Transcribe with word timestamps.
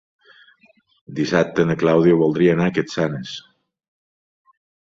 Dissabte 1.19 1.67
na 1.71 1.77
Clàudia 1.83 2.17
voldria 2.23 2.57
anar 2.57 2.71
a 2.71 2.75
Capçanes. 2.81 3.37